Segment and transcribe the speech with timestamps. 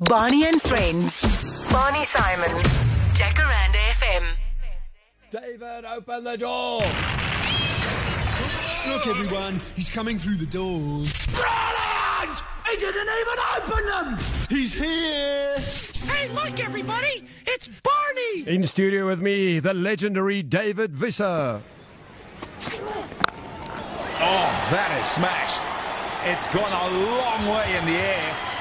[0.00, 1.72] Barney and Friends.
[1.72, 2.50] Barney Simon.
[3.14, 4.36] Jacaranda FM.
[5.30, 6.82] David, open the door.
[8.86, 11.10] Look, everyone, he's coming through the doors.
[11.28, 12.44] Brilliant!
[12.68, 14.18] He didn't even open them.
[14.50, 15.56] He's here.
[16.12, 17.26] Hey, look, everybody!
[17.46, 18.54] It's Barney!
[18.54, 21.22] In studio with me, the legendary David Wiese.
[21.22, 21.62] Oh,
[24.20, 25.62] that is smashed.
[26.26, 28.55] It's gone a long way in the air.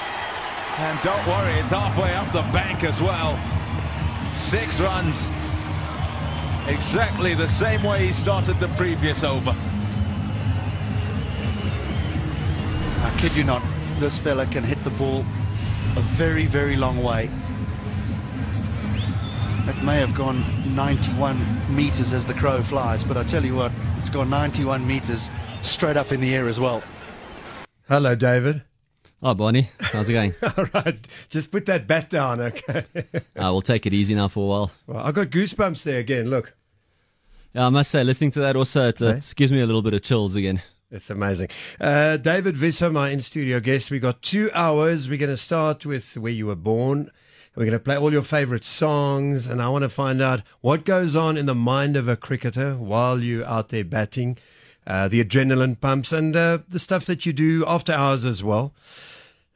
[0.78, 3.40] And don't worry, it's halfway up the bank as well.
[4.36, 5.30] Six runs.
[6.68, 9.56] Exactly the same way he started the previous over.
[13.02, 13.64] I kid you not,
[14.00, 15.26] this fella can hit the ball
[15.96, 17.30] a very, very long way.
[19.70, 20.44] It may have gone
[20.76, 25.30] 91 meters as the crow flies, but I tell you what, it's gone 91 meters
[25.62, 26.84] straight up in the air as well.
[27.88, 28.64] Hello, David.
[29.24, 29.70] Hi, Barney.
[29.80, 30.34] How's it going?
[30.58, 32.86] All right, just put that bat down, okay?
[32.96, 34.72] uh, we'll take it easy now for a while.
[34.88, 36.30] well, I got goosebumps there again.
[36.30, 36.54] Look,
[37.54, 39.94] Yeah, I must say, listening to that also, it, it gives me a little bit
[39.94, 40.62] of chills again.
[40.92, 41.48] it's amazing.
[41.80, 43.90] Uh, David Wiese, my in studio guest.
[43.90, 45.10] We got two hours.
[45.10, 47.10] We're going to start with where you were born.
[47.56, 50.84] We're going to play all your favorite songs, and I want to find out what
[50.86, 54.38] goes on in the mind of a cricketer while you're out there batting,
[54.86, 58.74] uh, the adrenaline pumps, and uh, the stuff that you do after hours as well.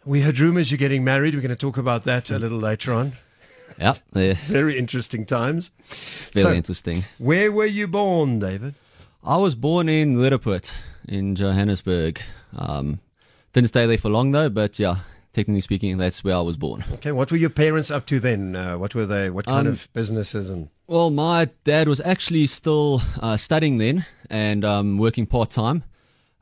[0.05, 1.35] We heard rumors you're getting married.
[1.35, 3.13] We're going to talk about that a little later on.
[3.77, 5.71] Yeah, yeah Very interesting times.
[6.33, 7.05] very So- interesting.
[7.17, 8.75] Where were you born, David?
[9.23, 10.73] I was born in Roodepoort
[11.07, 12.21] in Johannesburg.
[12.57, 12.99] Um,
[13.53, 14.99] didn't stay there for long though, but yeah,
[15.33, 16.85] technically speaking, that's where I was born.
[16.93, 18.55] Okay, what were your parents up to then?
[18.55, 19.29] Uh, what were they?
[19.29, 20.69] What kind Um, of businesses and?
[20.87, 25.83] Well, my dad was actually still uh, studying then and um, working part time.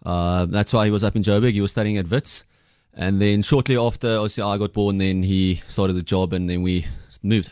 [0.05, 1.53] Uh, that's why he was up in Joburg.
[1.53, 2.44] He was studying at Wits.
[2.98, 6.64] And then shortly after, obviously, I got born, then he started the job and then
[6.64, 6.88] we
[7.22, 7.52] moved.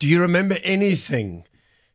[0.00, 1.44] Do you remember anything?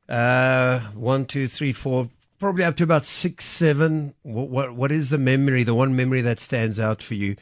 [0.07, 4.13] Uh, one, two, three, four, probably up to about six, seven.
[4.23, 5.63] What, what, what is the memory?
[5.63, 7.35] The one memory that stands out for you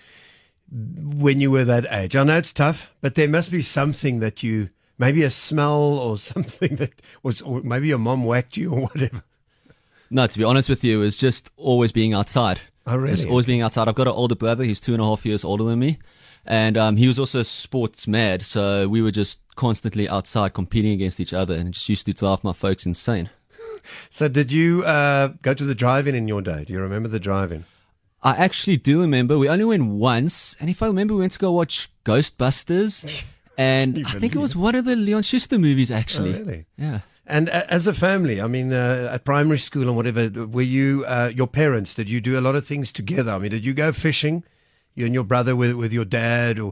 [0.72, 2.16] when you were that age?
[2.16, 6.18] I know it's tough, but there must be something that you, maybe a smell or
[6.18, 9.24] something that was, or maybe your mom whacked you or whatever.
[10.10, 12.62] No, to be honest with you, it's just always being outside.
[12.88, 13.16] Oh, really?
[13.16, 13.88] Just always being outside.
[13.88, 14.64] I've got an older brother.
[14.64, 16.00] He's two and a half years older than me.
[16.46, 18.42] And um, he was also sports mad.
[18.42, 22.44] So we were just constantly outside competing against each other and just used to drive
[22.44, 23.30] my folks insane.
[24.10, 26.66] So, did you uh, go to the drive-in in your day?
[26.66, 27.64] Do you remember the drive-in?
[28.22, 30.58] I actually do remember we only went once.
[30.60, 33.24] And if I remember, we went to go watch Ghostbusters.
[33.60, 36.36] And I think it was one of the Leon Schuster movies, actually.
[36.36, 36.66] Oh, really?
[36.78, 37.00] Yeah.
[37.30, 41.04] And uh, as a family, I mean, uh, at primary school and whatever, were you,
[41.06, 43.34] uh, your parents, did you do a lot of things together?
[43.34, 44.46] I mean, did you go fishing,
[44.96, 46.72] you and your brother with, with your dad, or,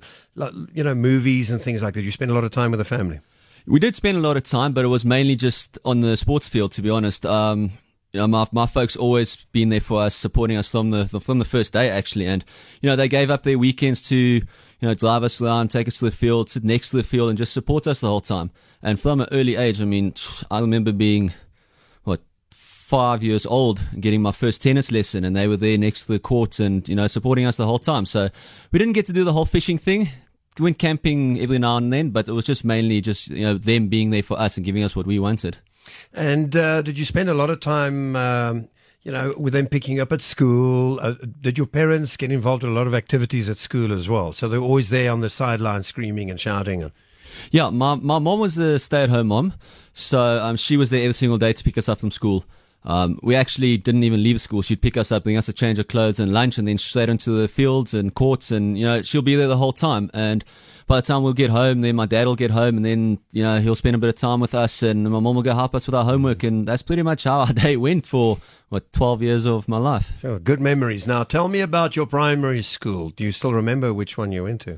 [0.74, 2.04] you know, movies and things like that?
[2.04, 3.20] You spend a lot of time with the family.
[3.68, 6.48] We did spend a lot of time, but it was mainly just on the sports
[6.48, 7.26] field, to be honest.
[7.26, 7.72] Um,
[8.14, 11.40] you know, my, my folks always been there for us, supporting us from the, from
[11.40, 12.28] the first day, actually.
[12.28, 12.46] And,
[12.82, 14.42] you know, they gave up their weekends to,
[14.86, 17.30] you know, drive us around, take us to the field, sit next to the field
[17.30, 18.52] and just support us the whole time.
[18.84, 20.14] And from an early age, I mean,
[20.52, 21.34] I remember being,
[22.04, 26.14] what, five years old getting my first tennis lesson and they were there next to
[26.14, 28.06] the court and, you know, supporting us the whole time.
[28.06, 28.30] So
[28.72, 30.10] we didn't get to do the whole fishing thing.
[30.60, 33.56] We went camping every now and then, but it was just mainly just, you know,
[33.56, 35.58] them being there for us and giving us what we wanted.
[36.14, 38.68] And uh, did you spend a lot of time, um,
[39.06, 41.00] you know, with them picking up at school?
[41.00, 44.34] Uh, did your parents get involved in a lot of activities at school as well?
[44.34, 46.82] So they're always there on the sideline screaming and shouting.
[46.84, 46.92] And,
[47.52, 49.54] Yeah, my my mom was a stay at home mom,
[49.94, 52.46] so um, she was there every single day to pick us up from school.
[52.86, 54.62] Um, we actually didn't even leave school.
[54.62, 57.10] She'd pick us up, bring us a change of clothes and lunch, and then straight
[57.10, 60.12] into the fields and courts, and you know she'll be there the whole time.
[60.14, 60.46] And
[60.86, 63.42] by the time we'll get home, then my dad will get home, and then you
[63.42, 65.74] know he'll spend a bit of time with us, and my mom will go help
[65.74, 68.38] us with our homework, and that's pretty much how our day went for
[68.70, 70.14] what twelve years of my life.
[70.22, 71.08] sure, good memories.
[71.08, 73.10] Now, tell me about your primary school.
[73.10, 74.78] Do you still remember which one you went to?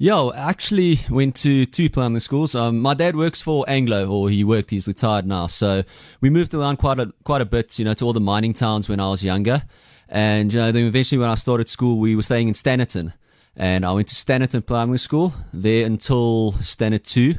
[0.00, 2.54] Yo, I actually went to two primary schools.
[2.54, 4.70] Um, my dad works for Anglo, or he worked.
[4.70, 5.48] He's retired now.
[5.48, 5.82] So
[6.20, 8.88] we moved around quite a quite a bit, you know, to all the mining towns
[8.88, 9.64] when I was younger.
[10.08, 13.12] And you know, then eventually when I started school, we were staying in Standerton,
[13.56, 17.34] and I went to Standerton Primary School there until Standard Two.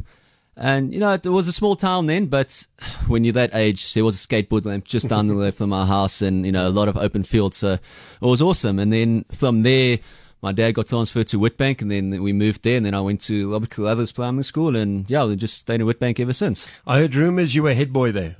[0.57, 2.67] And you know, it was a small town then, but
[3.07, 5.85] when you're that age, there was a skateboard ramp just down the left of my
[5.85, 7.55] house, and you know, a lot of open fields.
[7.55, 7.81] So it
[8.19, 8.79] was awesome.
[8.79, 9.99] And then from there,
[10.41, 12.77] my dad got transferred to Witbank, and then we moved there.
[12.77, 15.87] And then I went to Robert Carruthers Primary School, and yeah, we just stayed in
[15.87, 16.67] Witbank ever since.
[16.87, 18.37] I heard rumors you were head boy there.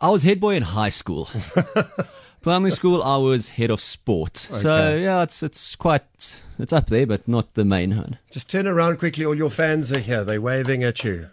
[0.00, 1.28] I was head boy in high school.
[2.42, 4.36] primary school, I was head of sport.
[4.36, 8.18] So yeah, it's it's quite it's up there, but not the main one.
[8.30, 9.24] Just turn around quickly.
[9.24, 10.24] All your fans are here.
[10.24, 11.28] They're waving at you.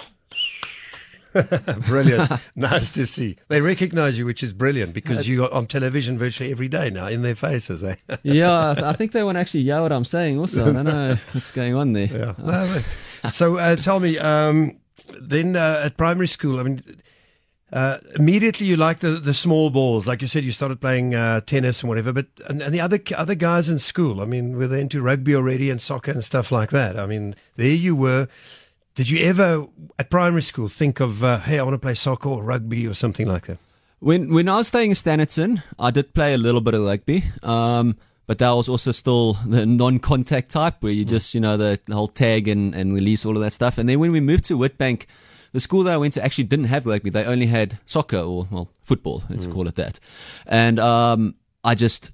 [1.88, 2.32] brilliant.
[2.56, 3.38] nice to see.
[3.48, 7.22] They recognize you, which is brilliant because you're on television virtually every day now in
[7.22, 7.84] their faces.
[7.84, 7.96] Eh?
[8.24, 10.40] Yeah, I- think they want to actually hear what I'm saying.
[10.40, 12.08] Also, I don't know what's going on there.
[12.08, 12.34] Yeah.
[12.38, 12.82] No,
[13.32, 14.78] so uh, tell me, um,
[15.20, 16.84] then uh, at primary school, I mean,
[17.72, 20.08] uh, immediately you liked the, the small balls.
[20.08, 22.12] Like you said, you started playing uh, tennis and whatever.
[22.12, 25.36] But and, and the other other guys in school, I mean, were they into rugby
[25.36, 27.00] already and soccer and stuff like that?
[27.00, 28.28] I mean, there you were.
[28.96, 32.30] Did you ever at primary school think of, uh, hey, I want to play soccer
[32.30, 33.58] or rugby or something like that?
[34.00, 37.24] When when I was staying in Standerton, I did play a little bit of rugby.
[37.44, 37.98] Um,
[38.28, 41.96] but that was also still the non-contact type where you just, you know, the, the
[41.96, 43.80] whole tag and, and release all of that stuff.
[43.80, 45.06] And then when we moved to Witbank,
[45.52, 47.10] the school that I went to actually didn't have rugby.
[47.10, 50.00] They only had soccer or, well, football, let's call it that.
[50.46, 51.34] And, um,
[51.64, 52.12] I just,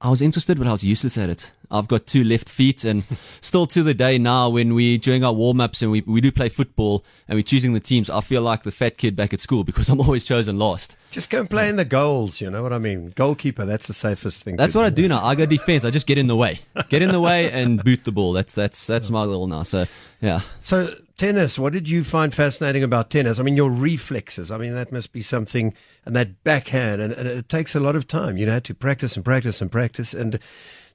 [0.00, 1.50] I was interested, but I was useless at it.
[1.70, 3.04] I've got two left feet, and
[3.40, 6.32] still to the day now, when we during our warm ups and we we do
[6.32, 9.40] play football and we're choosing the teams, I feel like the fat kid back at
[9.40, 10.96] school because I'm always chosen last.
[11.10, 12.40] Just go and play in the goals.
[12.40, 13.12] You know what I mean?
[13.14, 13.64] Goalkeeper.
[13.64, 14.56] That's the safest thing.
[14.56, 15.24] That's what I do now.
[15.24, 15.84] I go defense.
[15.84, 18.32] I just get in the way, get in the way, and boot the ball.
[18.32, 19.62] That's that's that's my little now.
[19.62, 19.84] So
[20.20, 23.38] yeah, So tennis, what did you find fascinating about tennis?
[23.38, 24.50] I mean, your reflexes.
[24.50, 25.74] I mean, that must be something,
[26.04, 28.36] and that backhand, and, and it takes a lot of time.
[28.36, 30.14] You know, to practice and practice and practice.
[30.14, 30.38] And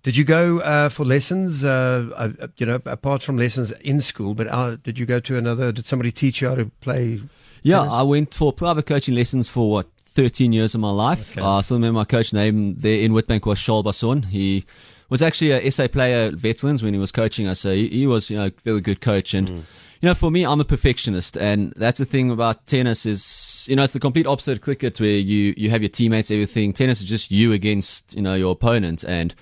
[0.04, 1.64] did you go uh, for lessons?
[1.64, 5.38] Uh, uh, you know, apart from lessons in school, but uh, did you go to
[5.38, 5.72] another?
[5.72, 7.22] Did somebody teach you how to play?
[7.64, 7.80] yeah.
[7.80, 7.94] Tennis?
[7.94, 11.32] I went for private coaching lessons for what 13 years of my life.
[11.32, 11.42] Okay.
[11.42, 14.26] Uh, I still remember my coach name there in Witbank was Charles Basson.
[14.26, 14.66] He
[15.10, 17.60] was actually a SA player at veterans when he was coaching us.
[17.60, 19.34] So he, he was, you know, a very good coach.
[19.34, 19.64] And, you
[20.02, 21.38] know, for me, I'm a perfectionist.
[21.38, 25.00] And that's the thing about tennis is, you know, it's the complete opposite of cricket
[25.00, 26.74] where you, you have your teammates, everything.
[26.74, 29.04] Tennis is just you against, you know, your opponent.
[29.04, 29.34] And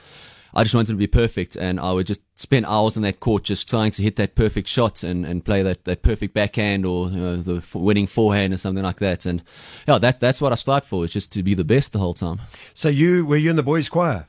[0.54, 1.56] I just wanted to be perfect.
[1.56, 4.68] And I would just spend hours on that court just trying to hit that perfect
[4.68, 8.57] shot and, and play that, that perfect backhand or, you know, the winning forehand or
[8.57, 9.25] something like that.
[9.25, 9.44] And
[9.88, 12.13] yeah, that, that's what I strive for is just to be the best the whole
[12.13, 12.42] time.
[12.74, 14.28] So you were you in the boys' choir?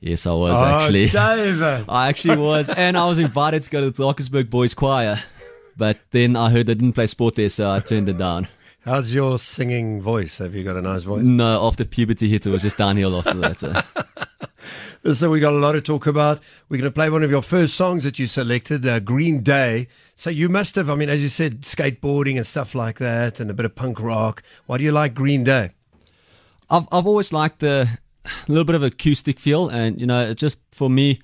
[0.00, 1.06] Yes, I was actually.
[1.06, 1.84] Oh, David.
[1.88, 5.20] I actually was, and I was invited to go to the Drakensberg Boys Choir,
[5.76, 8.46] but then I heard they didn't play sport there, so I turned it down.
[8.84, 10.38] How's your singing voice?
[10.38, 11.22] Have you got a nice voice?
[11.22, 13.60] No, after puberty hit, it was just downhill after that.
[13.60, 13.72] So.
[15.12, 16.40] So we got a lot to talk about.
[16.68, 19.88] We're going to play one of your first songs that you selected, uh, Green Day.
[20.16, 23.50] So you must have, I mean, as you said, skateboarding and stuff like that, and
[23.50, 24.42] a bit of punk rock.
[24.66, 25.70] Why do you like Green Day?
[26.70, 27.88] I've I've always liked the
[28.48, 31.20] little bit of acoustic feel, and you know, it just for me,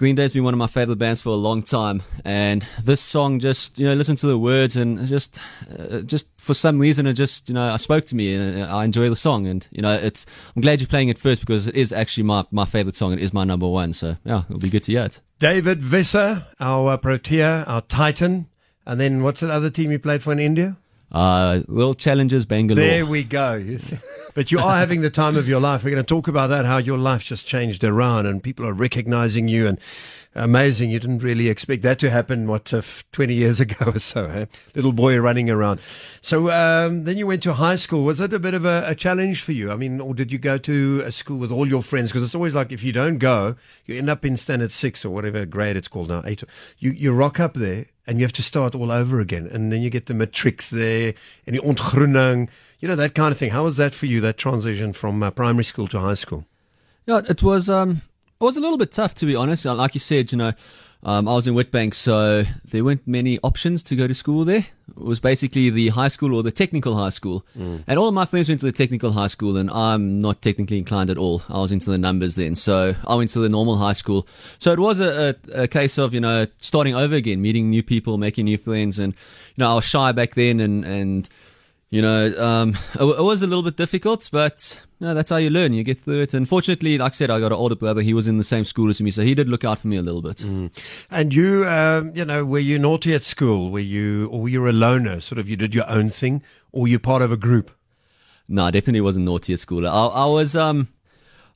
[0.00, 3.38] Green Day's been one of my favorite bands for a long time, and this song
[3.38, 5.38] just you know listen to the words and just
[5.78, 8.86] uh, just for some reason it just you know I spoke to me and I
[8.86, 10.24] enjoy the song, and you know it's
[10.56, 13.12] I'm glad you're playing it first because it is actually my my favorite song.
[13.12, 15.20] It is my number one, so yeah, it'll be good to hear it.
[15.38, 16.14] David Wiese,
[16.58, 18.46] our uh, Protea, our Titan.
[18.86, 20.78] And then what's that other team you played for in India?
[21.12, 22.84] Uh, little Challengers, Bangalore.
[22.84, 23.64] There we go.
[24.32, 25.82] But you are having the time of your life.
[25.82, 28.72] We're going to talk about that, how your life just changed around and people are
[28.72, 29.78] recognizing you and
[30.34, 30.90] amazing.
[30.90, 32.82] You didn't really expect that to happen, what, uh,
[33.12, 34.46] 20 years ago or so, eh?
[34.74, 35.80] Little boy running around.
[36.20, 38.04] So um, then you went to high school.
[38.04, 39.70] Was it a bit of a, a challenge for you?
[39.70, 42.10] I mean, or did you go to a school with all your friends?
[42.10, 43.56] Because it's always like if you don't go,
[43.86, 46.42] you end up in standard six or whatever grade it's called now, eight.
[46.78, 49.46] You, you rock up there and you have to start all over again.
[49.46, 51.14] And then you get the matrix there
[51.46, 52.48] and the ontgroening,
[52.80, 53.50] you know, that kind of thing.
[53.50, 56.44] How was that for you, that transition from uh, primary school to high school?
[57.06, 58.02] Yeah, it was um
[58.40, 59.66] it was a little bit tough to be honest.
[59.66, 60.52] Uh, Like you said, you know,
[61.02, 64.66] um, I was in Witbank, so there weren't many options to go to school there.
[64.88, 67.44] It was basically the high school or the technical high school.
[67.54, 70.76] And all of my friends went to the technical high school, and I'm not technically
[70.78, 71.42] inclined at all.
[71.48, 74.26] I was into the numbers then, so I went to the normal high school.
[74.58, 77.82] So it was a, a, a case of, you know, starting over again, meeting new
[77.82, 78.98] people, making new friends.
[78.98, 79.14] And,
[79.56, 81.28] you know, I was shy back then, and, and
[81.90, 85.36] you know, um, it, it was a little bit difficult, but you know, that's how
[85.36, 85.72] you learn.
[85.72, 86.34] You get through it.
[86.34, 88.00] And fortunately, like I said, I got an older brother.
[88.00, 89.96] He was in the same school as me, so he did look out for me
[89.96, 90.40] a little bit.
[91.10, 93.70] And you, um, you know, were you naughty at school?
[93.70, 95.20] Were you, or were you a loner?
[95.20, 97.70] Sort of, you did your own thing, or were you part of a group?
[98.46, 99.86] No, I definitely wasn't naughty at school.
[99.86, 100.88] I, I was, um,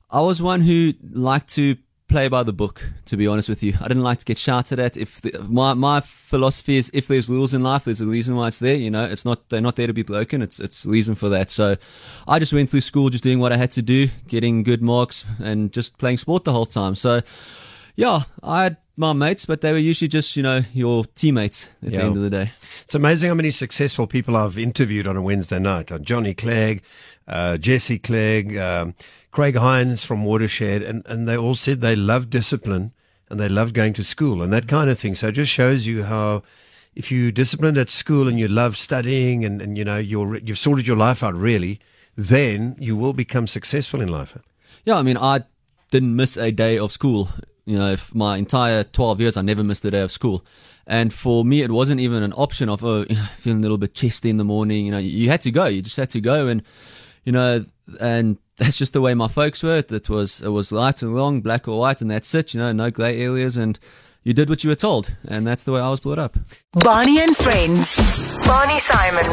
[0.09, 1.77] I was one who liked to
[2.07, 2.83] play by the book.
[3.05, 4.97] To be honest with you, I didn't like to get shouted at.
[4.97, 8.47] If the, my my philosophy is, if there's rules in life, there's a reason why
[8.47, 8.75] it's there.
[8.75, 10.41] You know, it's not they're not there to be broken.
[10.41, 11.51] It's it's a reason for that.
[11.51, 11.75] So,
[12.27, 15.25] I just went through school just doing what I had to do, getting good marks,
[15.39, 16.95] and just playing sport the whole time.
[16.95, 17.21] So,
[17.95, 21.91] yeah, I had my mates, but they were usually just you know your teammates at
[21.91, 21.99] Yeah.
[21.99, 22.51] the end of the day.
[22.83, 25.91] It's amazing how many successful people I've interviewed on a Wednesday night.
[25.91, 26.81] Uh, Johnny Clegg,
[27.27, 28.93] uh, Jesse Clegg, um,
[29.35, 32.93] Craig Hinds from Watershed, and, and they all said they love discipline
[33.29, 35.13] and they love going to school and that kind of thing.
[35.13, 36.43] So it just shows you how
[36.95, 40.57] if you're disciplined at school and you love studying and, and you know you're, you've
[40.57, 41.81] sorted your life out really,
[42.15, 44.37] then you will become successful in life.
[44.85, 45.41] Yeah, I mean, I
[45.91, 47.27] didn't miss a day of school.
[47.65, 50.45] You know, my entire 12 years, I never missed a day of school.
[50.87, 53.03] And for me, it wasn't even an option of, oh,
[53.37, 54.85] feeling a little bit chesty in the morning.
[54.85, 55.65] You know, you had to go.
[55.65, 56.47] You just had to go.
[56.47, 56.63] And,
[57.25, 57.65] you know,
[57.99, 59.77] and that's just the way my folks were.
[59.77, 62.53] It was, it was light and long, black or white, and that's it.
[62.53, 63.57] You know, no grey areas.
[63.57, 63.77] And
[64.23, 65.15] you did what you were told.
[65.27, 66.37] And that's the way I was brought up.
[66.73, 67.95] Barney and Friends.
[68.45, 69.25] Barney Simon.